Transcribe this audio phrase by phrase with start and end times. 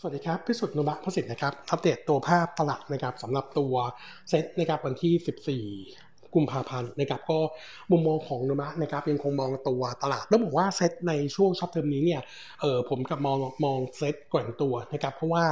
[0.00, 3.74] สวัสดีครับ พิสุทธิ์นุบะพสิทธิ์นะครับ อัปเดตตัวภาพตลาดนะครับสำหรับตัว
[4.28, 7.38] เซ็ตนะครับวันที่ 14 กุมภาพันธ์นะครับก็
[7.90, 12.20] มุมมองของโนมูระนะครับยังคงมองตัวตลาดต้องบอกว่าเซตในช่วง short term นี้เนี่ย
[12.60, 15.44] เออผมกับมองมองเซตแกว่งตัวนะครับเพราะว่า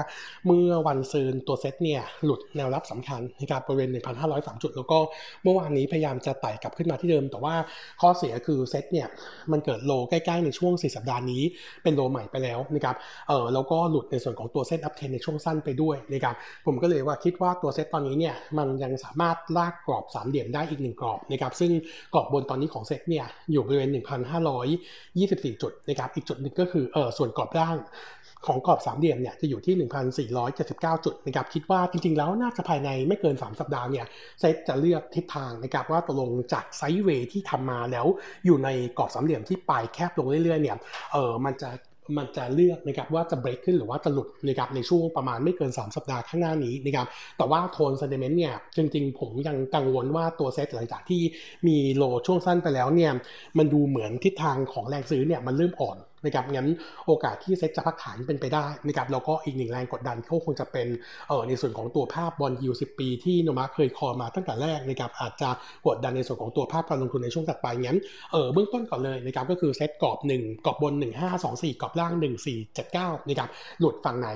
[0.46, 3.90] เมื่อวันซืนตัวเซตเนี่ยหลุดแนวรับสำคัญนะครับบริเวณ
[4.26, 4.98] 1,503 จุด แล้วก็
[5.42, 7.54] เมื่อวานนี้พยายามจะไต่กลับขึ้นมาที่เดิม แต่ว่า
[8.00, 9.06] ข้อเสียคือเซตเนี่ย
[9.52, 11.42] มันเกิด low ใกล้ๆในช่วง 4 สัปดาห์นี้
[11.82, 12.96] เป็น low ใหม่ไปแล้วนะครับ
[13.28, 16.34] เออแล้วก็หลุดในส่วนของตัว SET uptrend ในช่วงสั้นไปด้วยนะครับ
[16.66, 21.70] ผมก็เลยว่าคิดว่าตัวเซตตอนนี้เนี่ยมันยังสามารถลากกรอบสามเหลี่ยมได้อีกหนึ่งกรอบนะครับซึ่ง
[22.14, 23.90] กรอบบนตอนนี้ของเซ็ตเนี่ยอยู่บริเวณ
[24.54, 27.76] 1,524 จุดนะครับอีกจุดหนึ่งก็คือเออส่วนกรอบล่าง
[28.46, 29.74] ของกรอบสามเหลี่ยมเนี่ยจะอยู่ที่
[30.40, 34.06] 1,479 จุดนะครับคิดว่าจริงๆ แล้วน่าจะภายในไม่เกิน 3 สัปดาห์เนี่ย
[34.40, 38.06] เซตจะเลือกทิศทางนะครับว่าตกลงจาก sideway ที่ทำมาแล้ว
[38.46, 40.76] อยู่ในกรอบสามเหลี่ยมที่ปลายแคบลงเรื่อยๆเนี่ย
[41.12, 41.70] เออมันจะ
[42.16, 51.22] มันจะเลือกนะครับว่าจะเบรกขึ้นหรือว่าจะหลุดนะครับในช่วงประมาณไม่เกิน 3 สัปดาห์ข้างหน้านี้นะครับแต่ว่า tone sentiment เนี่ยจริงๆ ผมยังกังวลว่าตัวเซตหลังจากที่
[51.66, 53.12] มี low ช่วงสั้นไปแล้วเนี่ย
[53.58, 56.68] มันดูเหมือนทิศทางของแรงซื้อเนี่ยมันเริ่มอ่อน นะครับงั้น
[57.06, 60.86] โอกาสที่เซ็ตจะพักฐานเป็นไปได้นะครับแล้วก็อีกหนึ่งแรงกดดันเขาคงจะเป็น
[61.28, 65.50] เออในส่วนของตัวภาพบอลยูสิปี ที่โนมูระเคย call มาตั้งแต่แรกนะครับอาจจะ
[65.86, 67.98] กดดันในส่วนของตัวภาพการลงทุนในช่วงถัดไปงั้น
[68.32, 70.94] เออเบื้องต้นก่อนเลยนะครับก็คือเซ็ตกรอบ 1กรอบบน
[71.38, 72.12] 1524กรอบล่าง
[72.70, 73.48] 1479นะครับ
[73.80, 74.28] หลุดฝั่งไหน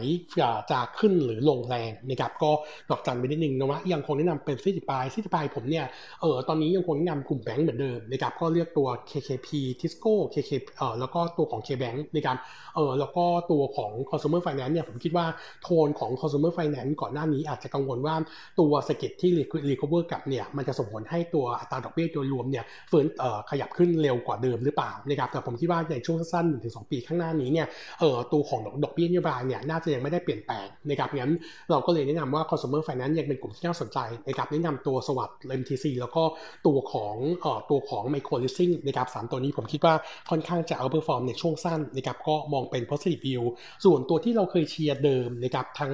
[0.71, 2.51] จะขึ้นหรือลงแรงนะครับก็
[2.91, 5.87] ดอกจันไปนิดนึงโนมายังคงแนะนำเป็นซิติปายซิติปายผมเนี่ย
[6.21, 9.49] เออตอนนี้ยังคงแนะนำกลุ่มแบงก์เหมือนเดิมนะครับก็เลือกตัว KKP
[9.81, 12.37] Tisco KK เออแล้วก็ตัวของ K แบงค์ในการ
[12.77, 15.27] เออแล้วก็ตัวของ consumer finance เนี่ยผมคิดว่า
[15.63, 18.15] โทนของ consumer finance ก่อนหน้านี้อาจจะกังวลว่า
[18.61, 19.31] ตัวสกิลที่
[19.71, 27.67] recover กับเนี่ยมันจะส่งผลให้ตัวอัตราดอกเบี้ยโดยรวมเนี่ยเฟิร์นเอ่อขยับขึ้นเร็วกว่าเดิมหรือเปล่านะครับแต่ผมคิดว่าในช่วงสั้นๆ1-2ปีข้างหน้านี้เนี่ย
[28.01, 31.33] เออตัวของดอกเบี้ยนโยบายเนี่ยน่าจะยังไม่ได้เปลี่ยนแปลงนะครับงั้น
[31.71, 36.23] เราก็เลยแนะนำว่า consumer finance ยังเป็นกลุ่มที่น่าสนใจนะครับแนะนำตัว SAWAD MTC แล้วก็
[36.67, 39.95] ตัวของเอ่อตัวของ micro leasing นะครับสามตัวนี้ผมคิดว่า
[40.31, 43.43] ค่อนข้างจะ outperform ในช่วงสั้นนะครับก็มองเป็น positive view
[43.85, 45.93] ส่วนตัวที่เราเคยเชียร์เดิมนะครับทั้ง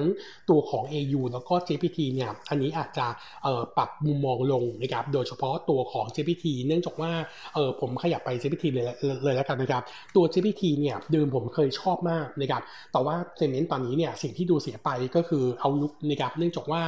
[0.49, 3.07] ตัวของ AU แล้วก็ JPT เนี่ยอันนี้อาจจะ
[3.77, 7.11] ปรับมุมมองลงนะครับโดยเฉพาะตัวของ JPT เนื่องจากว่า
[7.81, 8.85] ผมขยับไป JPT เลย
[9.23, 9.83] เลยแล้วกันนะครับ
[10.15, 12.61] ตัว JPT เนี่ยเดิมผมเคยชอบมากนะครับ
[12.91, 16.81] แต่ว่าเซนเมนต์ตอนนี้เนี่ยสิ่งที่ดูเสียไปก็คือเอาลุกนะครับเนื่องจากว่า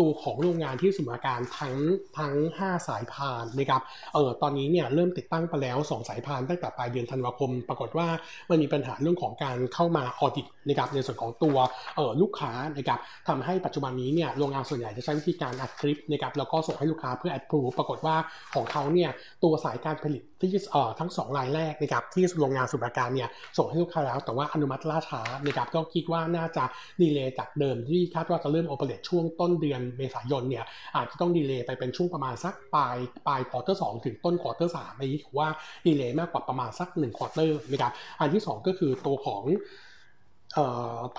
[0.00, 1.76] ตัวของโรงงานที่สมการทั้ง
[2.18, 3.82] ทั้ง 5 สายพานนะครับ
[4.14, 8.07] เออตอนนี้เนี่ยเริ่มติดตั้งไปแล้ว 2 สายพานตั้งแต่ปลายเดือนธันวาคม ปรากฏว่า
[8.50, 11.56] มันมีปัญหาเรื่องของการเข้ามา audit นะครับในส่วนของตัว
[11.96, 12.98] เออลูกค้านะครับ
[13.28, 18.16] ทำให้ปัจจุบันนี้เนี่ยโรงงานส่วนใหญ่จะใช้วิธีการอัดคลิปนะครับแล้วก็ส่งให้ลูกค้าเพื่อ approve รากฏว่า
[18.54, 19.10] ของเขาเนี่ย
[19.42, 26.64] ตัวสายการผลิตที่เออทั้ง 2 รายแรกนะครับที่โรงงานสุบาการเนี่ยส่งให้ลูกค้าแล้ว แต่ว่าอนุมัติล่าช้านะครับก็คิดว่าน่าจะ
[27.00, 30.64] delay จากเดิมที่คาดว่าจะเริ่ม operate ช่วงต้นเดือนเมษายนเนี่ย
[30.96, 35.48] อาจจะต้อง delay ไปเป็นช่วงประมาณสักปลายปลาย quarter สองถึงต้น quarter สามอันนี้ถือว่า
[35.86, 39.44] delay มากกว่าประมาณสัก1 quarter นะครับอันที่ 2 ก็คือตัวของ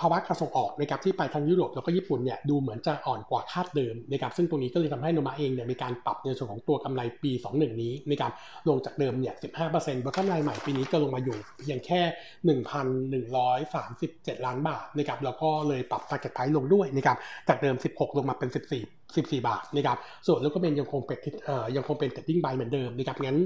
[0.04, 8.32] าวะการส่งออกนะครับที่ไปทางยุโรปแล้วก็ญี่ปุ่นเนี่ยดูเหมือนจะอ่อนกว่าคาดเดิมนะครับซึ่งตรงนี้ก็เลยทำให้โนมูระเองเนี่ยมีการปรับในส่วนของตัวกำไรปี 21 นี้นะครับ
[8.68, 9.34] ลงจากเดิมเนี่ย
[9.68, 12.00] 15%แล้วกำไรใหม่ปีนี้ก็ลงมาอยู่เพียงแค่
[13.30, 17.16] 1,137 ล้านบาทนะครับแล้วก็เลยปรับ target price ลงด้วยนะครับ
[17.48, 21.18] จากเดิม 16 ลงมาเป็น 14 14 บาทนะครับส่วนแล้วก็เป็นยังคงเป็น
[21.76, 23.38] ยังคงเป็น trading buy เหมือนเดิมนะครับงั้น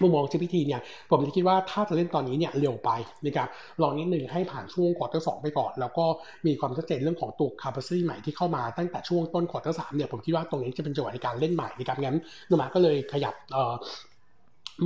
[0.00, 0.80] มุมมอง GFPT เนี่ย
[1.10, 2.90] ผมจะคิดว่าถ้าจะเล่นตอนนี้เนี่ยเร็วไป
[3.24, 3.48] นะครับ
[3.82, 6.04] ลองนิดหนึ่งให้ผ่านช่วง quarter สองไปก่อน แล้วก็
[6.46, 12.16] มีความชัดเจนเรื่องของตัว capacity ใหม่ที่เข้ามาตั้งแต่ช่วงต้น quarter สามเนี่ยผมคิดว่าตรงนี้จะเป็นจังหวะในการเล่นใหม่นะครับงั้น
[12.50, 13.34] โนมูระก็เลยขยับ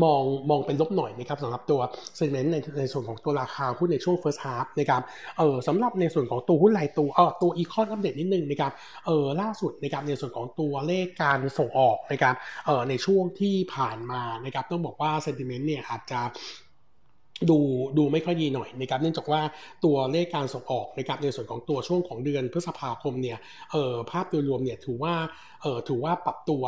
[0.05, 1.81] มองมองเป็นลบหน่อยนะครับสำหรับตัว
[2.17, 5.03] sentiment ในในส่วนของตัวราคาหุ้นในช่วง first half นะครับ
[5.39, 8.73] เออสำหรับในส่วนของตัวหุ้นรายตัวเออตัวอีคอนอัปเดตนิดนึงนะครับ
[9.07, 12.35] เออล่าสุดนะครับในส่วนของตัวเลขการส่งออกนะครับ
[12.67, 16.21] เออในช่วงที่ผ่านมานะครับต้องบอกว่าเซนติเมนต์เนี่ยอาจจะ
[17.51, 17.59] ดู
[17.99, 19.41] ดูไม่ค่อยดีหน่อยนะครับเนื่องจากว่า
[19.85, 23.39] ตัวเลขการส่งออกนะครับในส่วนของตัวช่วงของเดือนพฤษภาคมเนี่ย
[23.73, 25.15] เออภาพโดยรวมเนี่ยถือว่า
[25.63, 26.65] เออถือว่าปรับตัว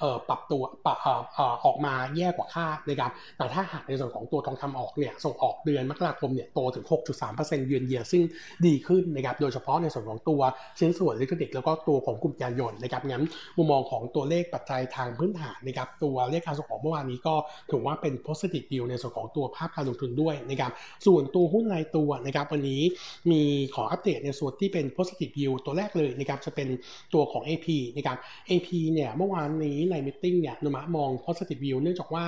[0.00, 6.84] เออปรับตัวปรับเออเอออกมาแย่กว่าคาดนะครับแต่ถ้าหากในส่วนของตัวทองคำออกเนี่ยส่งออกเดือนมกราคมเนี่ยโตถึง
[7.26, 8.22] 6.3%เยือนเยียซึ่ง
[8.66, 10.40] ดีขึ้นนะครับโดยเฉพาะในส่วนของตัว
[10.78, 13.24] ชิ้นส่วนลิขสิทธิ์แล้วก็ตัวของกลุ่มยานยนต์นะครับงั้น
[13.56, 17.34] มุมมองของตัวเลขปัจจัยทางพื้นฐานนะครับตัวเลขการส่งออกเมื่อวานนี้ก็
[17.70, 20.72] ถือว่าเป็น positive view ในส่วนของตัวภาพการลงทุนด้วยนะครับ
[21.06, 22.82] ส่วนตัวหุ้นรายตัวนะครับวันนี้
[23.30, 23.42] มี
[23.74, 26.68] ขออัปเดตในส่วนที่เป็น positive yield ตัวแรกเลยนะครับจะเป็น
[27.14, 27.66] ตัวของ AP
[27.96, 28.18] นะครับ
[28.48, 32.24] AP เนี่ยเมื่อวานนี้ในมิ팅เนี่ยนุมะมอง positive yield เนื่องจากว่า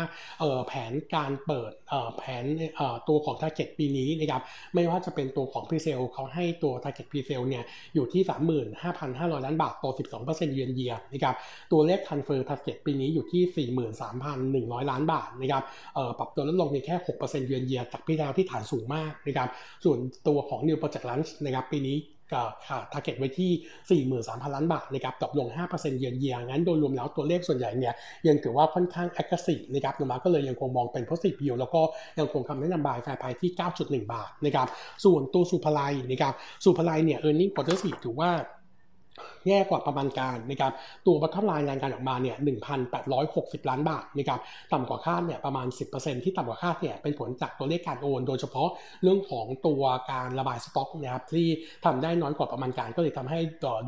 [0.66, 1.72] แผนการเปิด
[2.18, 2.44] แผน
[3.08, 4.42] ตัวของ target ปีนี้นะครับ
[4.74, 7.64] ไม่ว่าจะเป็นตัวของ pre sale เขาให้ตัว target pre sale เนี่ย
[7.94, 8.22] อยู่ที่
[8.72, 9.84] 35,500 ล้านบาทโต
[10.20, 11.34] 12%เยือนเยียนะครับ
[11.72, 13.68] ตัวเลข transfer target ปีนี้อยู่ที่
[14.82, 15.62] 43,100 ล้านบาทนะครับ
[16.18, 19.48] ปรับตัวลดลงเพียงแค่ 6%เยือนเียจากปีแล้วที่ฐานสูงมากนะครับ
[19.84, 21.98] ส่วนตัวของ new project launch นะครับปีนี้
[22.32, 27.94] ก็คาด target ไว้ที่ 43,000 ล้านบาทนะครับตกลง 5%เยือนเยียงั้นโดยรวมแล้วตัวเลขส่วนใหญ่เนี่ย
[28.28, 31.80] ยังถือว่าค่อนข้าง aggressive นะครับโนมูระก็เลยยังคงมองเป็น positive view แล้วก็
[32.18, 33.50] ยังคงคำแนะนำ buy fair price ที่
[33.82, 34.68] 9.1 บาทนะครับ
[35.04, 35.80] ส่วนตัวศุภาลัย
[36.10, 36.34] นะครับ
[36.64, 38.30] ศุภาลัยเนี่ย earning quarter 4ถือว่า
[39.46, 40.72] แย่กว่าประมาณการนะครับ
[41.06, 42.36] ตัว bottom line รายงานออกมาเนี่ย
[43.02, 44.40] 1,860 ล้านบาทนะครับ
[44.72, 48.68] ต่ำกว่าคาดเนี่ยประมาณ 10%ที่ต่ำกว่าคาดเนี่ยเป็นผลจากตัวเลขการโอน โดยเฉพาะ
[49.02, 49.82] เรื่องของตัว
[50.12, 51.48] การระบายสต็อกนะครับที่
[51.84, 53.38] ทำได้น้อยกว่าประมาณการ ก็เลยทำให้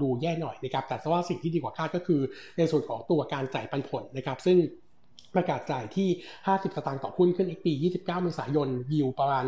[0.02, 2.20] ดูแย่หน่อยนะครับแต่ว่าสิ่งที่ดีกว่าคาดก็คือ
[2.58, 4.58] ในส่วนของตัวการจ่ายปันผลนะครับซึ่ง
[5.36, 6.08] ประกาศจ่ายที่
[6.46, 9.44] 50 สตางค์ต่อหุ้นขึ้น XD 29 เมษายน ยิวประมาณ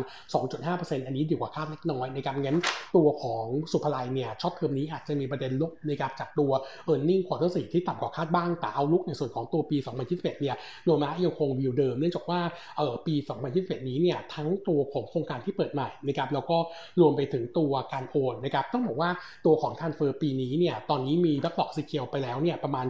[0.53, 2.59] 2.5%อันนี้ดีกว่าคาดเล็กน้อยนะครับงั้น
[2.95, 6.51] ตัวของศุภาลัยเนี่ย short term นี้อาจจะมีประเด็นลบนะครับจากตัว
[6.91, 9.77] e a r n i n g ควอเตอร์สี่ที่ต่ำกว่าคาดบ้าง แต่ outlook ในส่วนของตัวปี
[10.09, 10.55] 2021 เนี่ย
[10.85, 12.41] โนมูระยังคงวิวเดิม เนื่องจากว่า
[12.77, 13.15] เออปี
[13.51, 16.57] 2021 นี้เนี่ยทั้งตัวของโครงการที่เปิดใหม่นะครับแล้วก็
[16.99, 19.09] รวมไปถึงตัวการโอนนะครับต้องบอกว่า
[19.45, 22.85] ตัวของ transfer ปีนี้เนี่ยตอนนี้มี backlog secure ไปแล้วเนี่ยประมาณ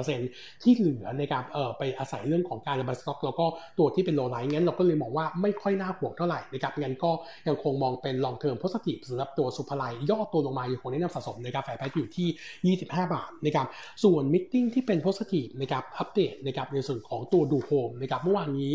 [0.00, 3.46] 61%ที่เหลือนะครับเออไปอาศัยเรื่องของการระบายสต็อกแล้วก็
[3.78, 7.10] ตัวที่เป็น low rise งั้นเราก็เลยมองว่าไม่ค่อยน่าห่วงเท่าไหร่นะครับงั้นก็
[7.48, 13.66] ยังคงมองเป็น long term positive สำหรับตัวศุภาลัยย่อตัวลงมาอยู่คงแนะนำสะสมนะครับ fair price อยู่ที่ 25 บาทนะครับ
[14.04, 18.74] ส่วน meeting ที่เป็น positive นะครับอัปเดตนะครับในส่วนของตัวดูโฮมนะครับเมื่อวานนี้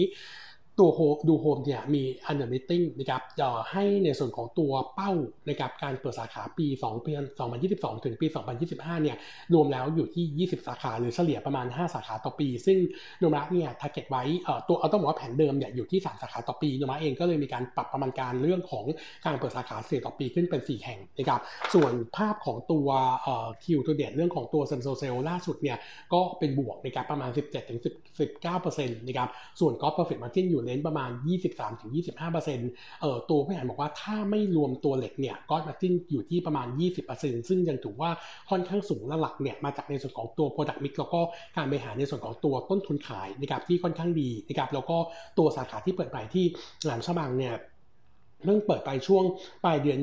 [0.79, 5.11] ตัวโฮดูโฮมเนี่ยมี analyst meeting นะครับจะให้ในส่วนของตัวเป้า
[5.49, 7.11] นะครับการเปิดสาขาปี2ปี
[7.57, 8.27] 2022 ถึงปี
[8.65, 9.17] 2025 เนี่ย
[9.53, 12.77] รวมแล้วอยู่ที่ 20 สาขา หรือเฉลี่ยประมาณ 5 สาขาต่อปี ซึ่ง
[13.19, 14.23] โนมูระเนี่ย target ไว้
[14.67, 18.85] ตัวเอาต้องบอกว่าแผนเดิมเนี่ยอยู่ที่ 3 สาขาต่อปีโนมูระเองก็เลยมีการปรับประมาณการเรื่องของ
[19.25, 21.41] การเปิดสาขาเฉลี่ยต่อปีขึ้นเป็น 4 แห่งนะครับ
[21.73, 22.87] ส่วนภาพของตัว
[23.63, 25.77] quarter to date เรื่องของตัว same store sale ล่าสุดเนี่ย
[26.13, 29.29] ก็เป็นบวกนะครับประมาณ 17-19%นะครับ
[29.59, 31.09] ส่วน gross profit margin อยู่ range ประมาณ
[31.85, 36.67] 23-25%เอ่อตัวผู้บริหารบอกว่าถ้าไม่รวมตัวเหล็กเนี่ยก็ margin อยู่ที่ประมาณ
[37.07, 38.11] 20%ซึ่งยังถือว่า
[38.49, 41.21] ค่อนข้างสูงและหลักๆเนี่ยมาจากในส่วนของตัว Product Mix แล้วก็
[41.57, 44.97] การบริหารในส่วนของตัวต้นทุนขายนะครับที่ค่อนข้างดีนะครับแล้วก็
[45.37, 46.45] ตัวสาขาที่เปิดใหม่ที่
[46.85, 47.53] แหลมฉบังเนี่ย
[48.43, 49.23] เพิ่งเปิดไปช่วง
[49.63, 49.99] ปลายเดือน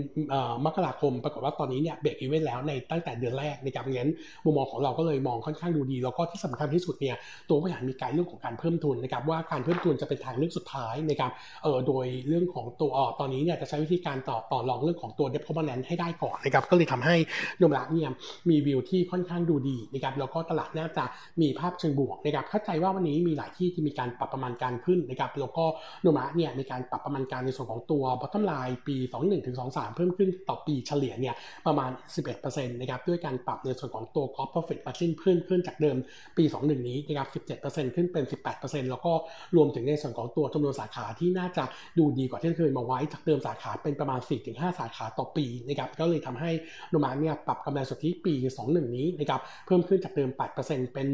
[0.66, 4.10] มกราคม ปรากฏว่าตอนนี้เนี่ย break even แล้วในตั้งแต่เดือนแรกนะครับงั้น
[4.44, 7.16] มุมมองของเราก็เลยมองค่อนข้างดูดี แล้วก็ที่สำคัญที่สุดเนี่ย
[7.48, 11.30] ตัวบริหารมีการเรื่องของการเพิ่มทุนนะครับว่าการเพิ่มทุนจะเป็นทางเลือกสุดท้ายนะครับ
[11.62, 17.16] เออโดยเรื่องของตัวออตอนนี้เนี่ยจะใช้วิธีการต่อต่อรองเรื่องของตัวเดฟคอมพอนแนนให้ได้ก่อนนะครับก็เลยทำให้
[17.58, 18.08] โนมระเนี่ย
[18.50, 21.04] มีวิวที่ค่อนข้างดูดีนะครับแล้วก็ตลาดน่าจะ
[21.40, 25.64] มีภาพเชิงบวกนะครับเข้าใจว่าวันนี้มีหลายที่ที่มีการปรับประมาณการขึ้นนะครับแล้วก็
[26.02, 31.34] โนมระเนี่ยมีการปรับประมาณการในส่วนของตัว bottom line ปี 21ถึง23 เพิ่มขึ้นต่อปีเฉลี่ยเนี่ย
[31.66, 31.90] ประมาณ
[32.34, 35.96] 11%นะครับด้วยการปรับในส่วนของตัว cost profit margin เพิ่มขึ้นจากเดิม
[36.36, 37.28] ปี 21 นี้นะครับ
[37.62, 38.24] 17%ขึ้นเป็น
[38.56, 39.12] 18%แล้วก็
[39.56, 41.64] รวมถึงในส่วนของตัวจำนวนสาขาที่น่าจะ
[41.98, 46.50] ดูดีกว่าที่เคยมาไว้จากเดิมสาขาเป็นประมาณ 4-5 สาขาต่อปีนะครับก็เลยทำให้
[46.90, 48.32] โนมาเนี่ยปรับกำไรสุทธิปี
[48.64, 50.30] 21 นี้นะครับเพิ่มขึ้นจากเดิม
[50.62, 51.06] 8%เป็น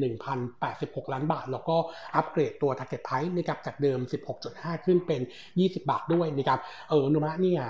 [0.52, 1.76] 1,086 ล้านบาท แล้วก็
[2.16, 3.98] อัปเกรดตัว target price นะครับจากเดิม
[4.42, 5.20] 16.5 ขึ้นเป็น
[5.56, 7.62] 20 บาทด้วยนะครับเออโนมูระเนี่ย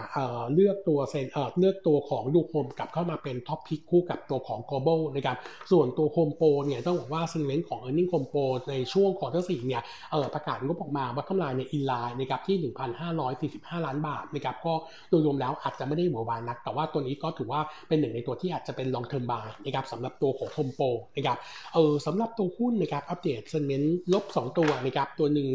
[0.54, 1.26] เลือกตัวเซน
[1.58, 5.36] เลือกตัวของดูโฮมกลับเข้ามาเป็น top pick คู่กับตัวของ global นะครับ
[5.70, 9.82] ส่วนตัวโฮมโปรเนี่ยต้องบอกว่าเซนเวนของ e a r n i n g โฮมโปรในช่วง quarter สี่เนี่ย
[10.34, 12.72] ประกาศงบออกมาว่ากำไรใน in line นะครับที่
[13.20, 14.74] 1,545 ล้านบาทนะครับก็
[15.10, 20.86] โดยรวมแล้วอาจจะไม่ได้หวือหวานัก แต่ว่าตัวนี้ก็ถือว่าเป็นหนึ่งในตัวที่อาจจะเป็น long term buy นะครับสำหรับตัวของโฮมโปร
[21.16, 21.38] นะครับ
[21.74, 25.48] เออสำหรับตัวหุ้นนะครับอัปเดต sentiment ลบ 2 ตัวนะครับตัวหนึ่ง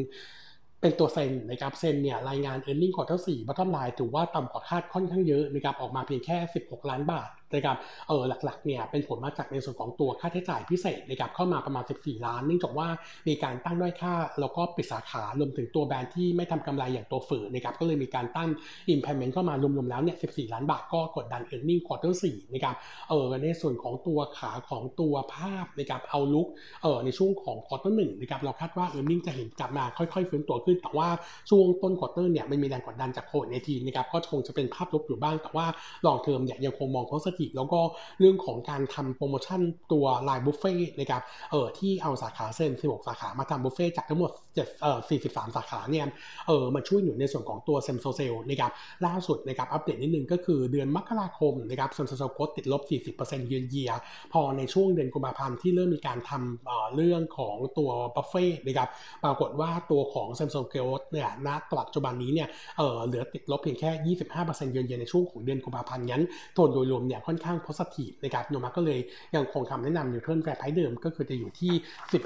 [0.81, 12.88] เป็นตัวเซนนะครับเซนเนี่ยรายงาน e a r n i n g ควอเตอร์สี่บัตทอมไลน์ถือว่าต่ำกว่าคาดค่อนข้างเยอะนะครับออกมาเพียงแค่ 16 ล้านบาทนะครับเออหลักๆเนี่ยเป็นผลมาจากในส่วนของตัวค่าใช้จ่ายพิเศษนะครับเข้ามาประมาณ 14 ล้าน เนื่องจากว่า
[13.27, 18.50] มีการตั้งด้อยค่า แล้วก็ปิดสาขารวมถึงตัวแบรนด์ที่ไม่ทำกำไรอย่างตัวฝืนนะครับก็เลยมีการตั้ง
[18.93, 22.75] impairment เข้ามารวมๆแล้วเนี่ย 14 ล้านบาทก็กดดัน earning quarter 4 นะครับ
[23.09, 26.48] เออในส่วนของตัวขาของตัวภาพนะครับ outlook
[26.83, 31.09] เออในช่วงของ quarter 1นะครับเราคาดว่า earning จะเห็นกลับมาค่อยๆฟื้นตัวขึ้นขึ้น แต่ว่า
[31.49, 35.65] ช่วงต้น quarter เนี่ยมันมีแรงกดดันจากโควิดในทีนะครับก็คงจะเป็นภาพลบอยู่บ้าง แต่ว่า
[36.05, 37.79] long term เนี่ยยังคงมอง positive แล้วก็
[38.19, 39.61] เรื่องของการทำโปรโมชั่น
[39.91, 41.21] ตัวไลน์บุฟเฟ่ต์นะครับ
[41.51, 46.05] เออที่เอาสาขาเซน16 สาขามาทำบุฟเฟ่ต์จากทั้งหมด7เอ่อ43 สาขาเนี่ย
[46.47, 48.71] เออมาช่วยหนุนในส่วนของตัว same store sale นะครับ
[49.05, 52.81] ล่าสุดนะครับอัปเดตนิดนึงก็คือเดือนมกราคมนะครับ same store sale โตติดลบ
[53.15, 53.91] 40%เยือนเยีย
[54.33, 58.89] พอในช่วงเดือนกุมภาพันธ์ที่เริ่มมีการทำเอ่อเรื่องของตัวบุฟเฟ่ต์นะครับ
[59.23, 61.50] ปรากฏว่าตัวของ same store sale เนี่ยณ
[61.80, 62.48] ปัจจุบันนี้เนี่ย
[62.78, 66.24] เออเหลือติดลบเพียงแค่ 25%เยือนเยียในช่วงของเดือนกุมภาพันธ์งั้น
[66.54, 69.00] โทนโดยรวมเนี่ยค่อนข้าง positive นะครับโนมูระก็เลย
[69.36, 71.74] ยังคงคำแนะนำ neutral fair price เดิมก็คือจะอยู่ที่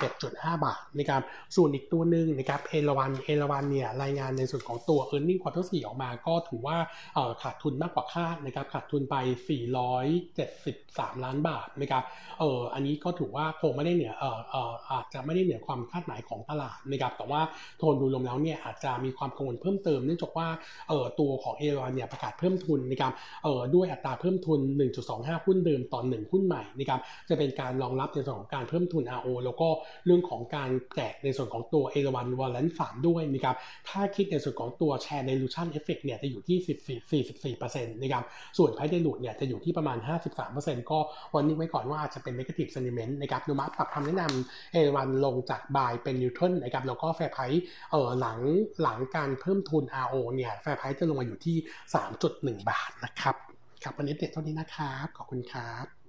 [0.05, 1.21] 11.5 บาทนะครับ
[1.55, 6.77] ส่วนอีกตัวหนึ่งนะครับเอราวันเอราวันเนี่ยรายงานในส่วนของตัว e a r n i n g quarter 4ออกมาก็ถือว่า
[7.15, 9.15] เออขาดทุนมากกว่าคาดนะครับขาดทุนไป
[10.19, 12.03] 473 ล้านบาทนะครับ
[12.39, 17.41] เอออันนี้ก็ถือว่าคงไม่ได้เหนือเอ่อเอ่ออาจจะไม่ได้เหนือความคาดหมายของตลาดนะครับแต่ว่า
[17.77, 20.47] โทนโดูรวมแล้วเนี่ยอาจจะมีความกังวลเพิ่มเติมเนื่องจากว่า
[20.89, 23.13] เออตัวของเอราวันเนี่ยประกาศเพิ่มทุนนะครับ
[23.43, 24.59] เออด้วยอัตราเพิ่มทุน
[25.03, 26.99] 1.25 หุ้นเดิมต่อ1หุ้นใหม่นะครับ
[27.29, 29.67] จะเป็นการรองรับในส่วนของการเพิ่มทุน RO แล้วก็
[30.05, 33.55] เรื่องของการแจกในส่วนของตัวเอราวันวอลเลนสามด้วยนะครับ
[33.89, 38.23] ถ้าคิดในส่วนของตัวแชร์ dilution effect เนี่ยจะอยู่ที่ 44%นะครับ
[38.57, 39.97] ส่วน price dilute เนี่ยจะอยู่ที่ประมาณ
[40.43, 40.99] 53%ก็
[41.35, 47.59] วันนี้ไว้ก่อนว่าอาจจะเป็น negative sentiment นะครับโนมูระปรับคำแนะนำเอราวันลงจาก buy เป็น neutral นะครับแล้วก็ fair price
[47.91, 48.39] เอ่อหลัง
[48.81, 51.57] หลังการเพิ่มทุน RO เนี่ย fair price จะลงมาอยู่ที่
[52.13, 53.35] 3.1 บาทนะครับ
[53.83, 56.02] ครับวันนี้อัปเดตเท่านี้นะครับ ขอบคุณครับ